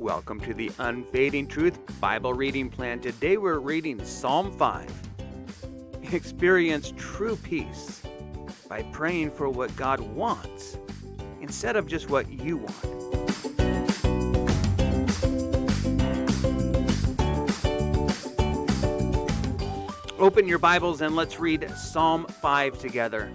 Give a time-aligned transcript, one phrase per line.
[0.00, 3.00] Welcome to the Unfading Truth Bible reading plan.
[3.00, 4.90] Today we're reading Psalm 5.
[6.10, 8.00] Experience true peace
[8.66, 10.78] by praying for what God wants
[11.42, 12.74] instead of just what you want.
[20.18, 23.30] Open your Bibles and let's read Psalm 5 together.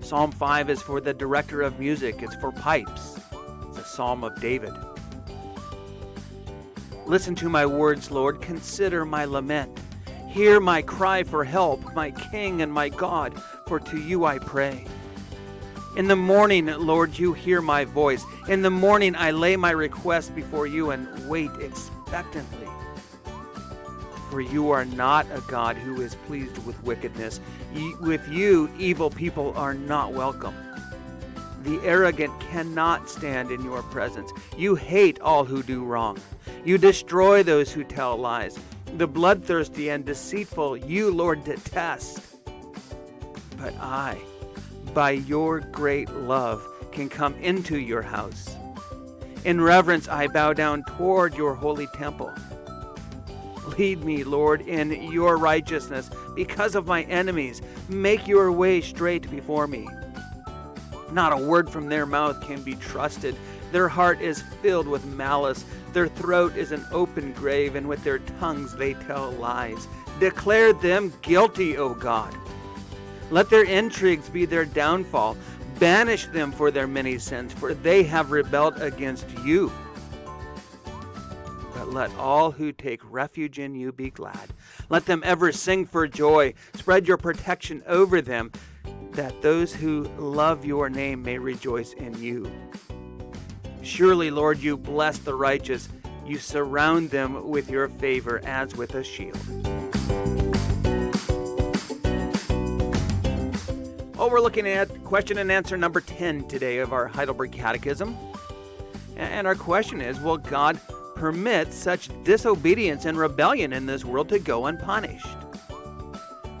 [0.00, 3.20] Psalm 5 is for the director of music, it's for pipes.
[3.68, 4.72] It's a psalm of David.
[7.08, 8.42] Listen to my words, Lord.
[8.42, 9.80] Consider my lament.
[10.28, 13.32] Hear my cry for help, my King and my God,
[13.66, 14.84] for to you I pray.
[15.96, 18.26] In the morning, Lord, you hear my voice.
[18.48, 22.68] In the morning, I lay my request before you and wait expectantly.
[24.28, 27.40] For you are not a God who is pleased with wickedness.
[28.00, 30.54] With you, evil people are not welcome.
[31.62, 34.32] The arrogant cannot stand in your presence.
[34.56, 36.18] You hate all who do wrong.
[36.64, 38.58] You destroy those who tell lies.
[38.96, 42.36] The bloodthirsty and deceitful you, Lord, detest.
[43.56, 44.18] But I,
[44.94, 48.56] by your great love, can come into your house.
[49.44, 52.32] In reverence, I bow down toward your holy temple.
[53.78, 57.62] Lead me, Lord, in your righteousness because of my enemies.
[57.88, 59.86] Make your way straight before me.
[61.12, 63.36] Not a word from their mouth can be trusted.
[63.72, 65.64] Their heart is filled with malice.
[65.92, 69.88] Their throat is an open grave, and with their tongues they tell lies.
[70.20, 72.34] Declare them guilty, O God.
[73.30, 75.36] Let their intrigues be their downfall.
[75.78, 79.70] Banish them for their many sins, for they have rebelled against you.
[81.74, 84.52] But let all who take refuge in you be glad.
[84.88, 86.54] Let them ever sing for joy.
[86.74, 88.50] Spread your protection over them,
[89.18, 92.48] that those who love your name may rejoice in you.
[93.82, 95.88] Surely, Lord, you bless the righteous.
[96.24, 99.36] You surround them with your favor as with a shield.
[104.16, 108.16] Oh, we're looking at question and answer number 10 today of our Heidelberg Catechism.
[109.16, 110.80] And our question is Will God
[111.16, 115.26] permit such disobedience and rebellion in this world to go unpunished?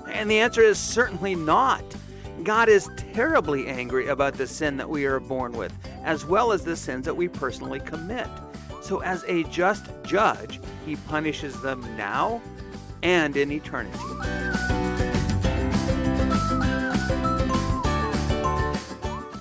[0.08, 1.84] And the answer is certainly not.
[2.48, 5.70] God is terribly angry about the sin that we are born with,
[6.02, 8.26] as well as the sins that we personally commit.
[8.80, 12.40] So, as a just judge, he punishes them now
[13.02, 13.98] and in eternity.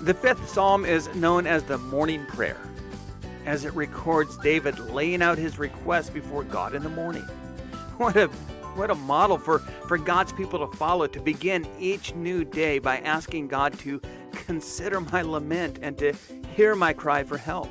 [0.02, 2.60] The fifth psalm is known as the morning prayer,
[3.46, 7.24] as it records David laying out his request before God in the morning.
[7.98, 8.30] What a
[8.78, 13.00] what a model for, for God's people to follow to begin each new day by
[13.00, 14.00] asking God to
[14.32, 16.14] consider my lament and to
[16.56, 17.70] hear my cry for help.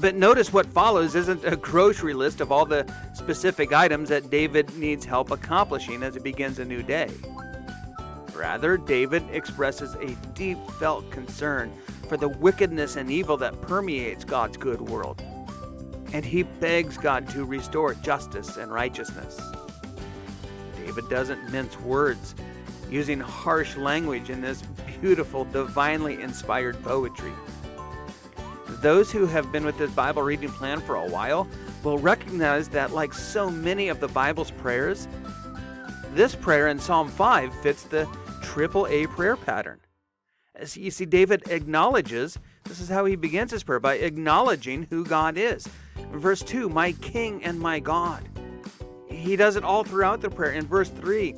[0.00, 4.74] But notice what follows isn't a grocery list of all the specific items that David
[4.76, 7.10] needs help accomplishing as he begins a new day.
[8.34, 11.70] Rather, David expresses a deep felt concern
[12.08, 15.22] for the wickedness and evil that permeates God's good world
[16.12, 19.40] and he begs God to restore justice and righteousness.
[20.76, 22.34] David doesn't mince words,
[22.90, 24.62] using harsh language in this
[25.00, 27.32] beautiful, divinely inspired poetry.
[28.80, 31.48] Those who have been with this Bible reading plan for a while
[31.82, 35.08] will recognize that, like so many of the Bible's prayers,
[36.14, 38.08] this prayer in Psalm 5 fits the
[38.42, 39.80] triple A prayer pattern.
[40.54, 45.04] As you see, David acknowledges this is how he begins his prayer by acknowledging who
[45.04, 45.66] God is.
[46.12, 48.28] Verse 2, my King and my God.
[49.08, 50.52] He does it all throughout the prayer.
[50.52, 51.34] In verse 3,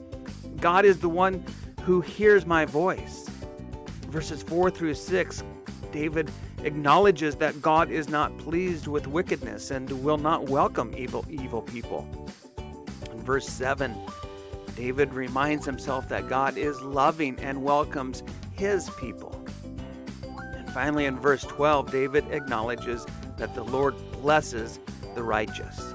[0.60, 1.44] God is the one
[1.82, 3.28] who hears my voice.
[4.08, 5.42] Verses 4 through 6,
[5.92, 6.30] David
[6.62, 12.06] acknowledges that God is not pleased with wickedness and will not welcome evil evil people.
[13.10, 13.94] In verse 7,
[14.74, 19.44] David reminds himself that God is loving and welcomes his people.
[20.22, 23.06] And finally, in verse 12, David acknowledges
[23.36, 23.94] that the Lord
[24.24, 24.80] blesses
[25.14, 25.92] the righteous.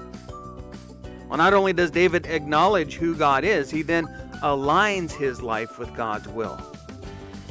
[1.28, 4.06] Well, not only does David acknowledge who God is, he then
[4.40, 6.56] aligns his life with God's will.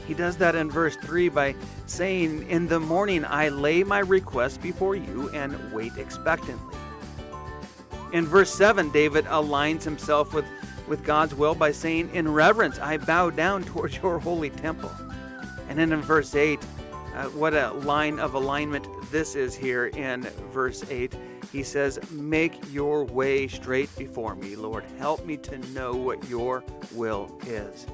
[0.08, 1.54] He does that in verse 3 by
[1.86, 6.78] saying, In the morning I lay my request before you and wait expectantly.
[8.14, 10.46] In verse 7, David aligns himself with,
[10.88, 14.92] with God's will by saying, In reverence I bow down towards your holy temple.
[15.68, 16.58] And then in verse 8,
[17.16, 20.22] uh, what a line of alignment this is here in
[20.52, 21.14] verse 8.
[21.52, 24.84] He says, Make your way straight before me, Lord.
[24.98, 26.64] Help me to know what your
[26.94, 27.88] will is.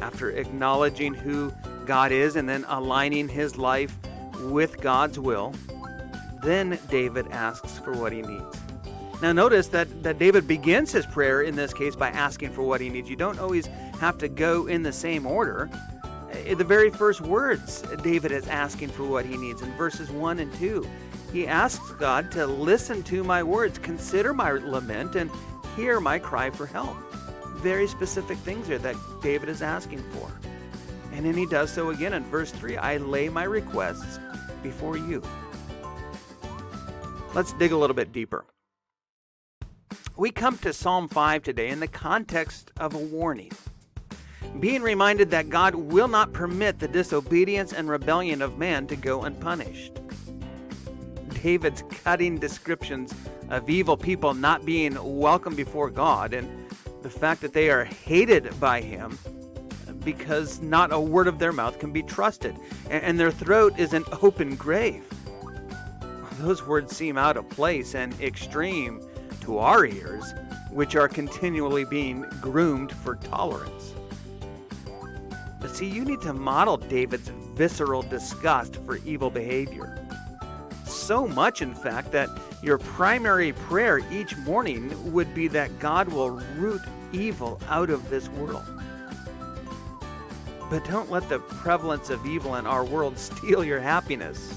[0.00, 1.52] After acknowledging who
[1.84, 3.94] God is and then aligning his life
[4.44, 5.54] with God's will,
[6.42, 8.56] Then David asks for what he needs.
[9.20, 12.80] Now, notice that, that David begins his prayer in this case by asking for what
[12.80, 13.10] he needs.
[13.10, 13.66] You don't always
[14.00, 15.68] have to go in the same order.
[16.46, 20.38] In the very first words, David is asking for what he needs in verses 1
[20.38, 20.86] and 2.
[21.32, 25.30] He asks God to listen to my words, consider my lament, and
[25.76, 26.96] hear my cry for help.
[27.56, 30.30] Very specific things here that David is asking for.
[31.12, 34.18] And then he does so again in verse 3 I lay my requests
[34.62, 35.22] before you.
[37.34, 38.44] Let's dig a little bit deeper.
[40.16, 43.52] We come to Psalm 5 today in the context of a warning.
[44.58, 49.22] Being reminded that God will not permit the disobedience and rebellion of man to go
[49.22, 50.00] unpunished.
[51.42, 53.14] David's cutting descriptions
[53.48, 56.68] of evil people not being welcome before God and
[57.02, 59.18] the fact that they are hated by him
[60.04, 62.56] because not a word of their mouth can be trusted,
[62.88, 65.04] and their throat is an open grave.
[66.38, 69.02] Those words seem out of place and extreme
[69.42, 70.32] to our ears,
[70.70, 73.94] which are continually being groomed for tolerance.
[75.72, 80.06] See, you need to model David's visceral disgust for evil behavior.
[80.84, 82.28] So much, in fact, that
[82.62, 86.82] your primary prayer each morning would be that God will root
[87.12, 88.64] evil out of this world.
[90.68, 94.54] But don't let the prevalence of evil in our world steal your happiness.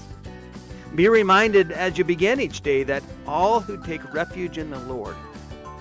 [0.94, 5.16] Be reminded as you begin each day that all who take refuge in the Lord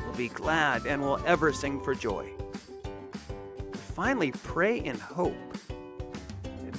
[0.06, 2.30] will be glad and will ever sing for joy.
[3.94, 5.36] Finally, pray in hope.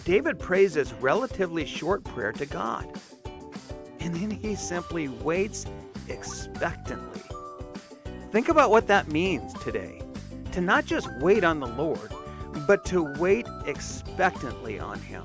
[0.05, 2.89] David prays this relatively short prayer to God,
[4.01, 5.65] and then he simply waits
[6.09, 7.23] expectantly.
[8.31, 10.03] Think about what that means today
[10.53, 12.13] to not just wait on the Lord,
[12.67, 15.25] but to wait expectantly on Him.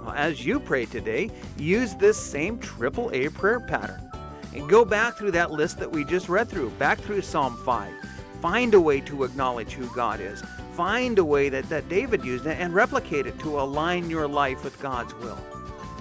[0.00, 4.00] Well, as you pray today, use this same triple A prayer pattern.
[4.54, 7.92] And go back through that list that we just read through, back through Psalm 5.
[8.42, 10.42] Find a way to acknowledge who God is.
[10.72, 14.82] Find a way that, that David used and replicate it to align your life with
[14.82, 15.38] God's will.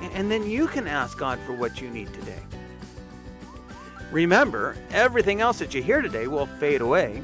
[0.01, 2.41] And, and then you can ask God for what you need today.
[4.11, 7.21] Remember, everything else that you hear today will fade away,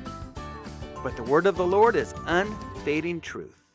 [1.02, 3.67] but the word of the Lord is unfading truth.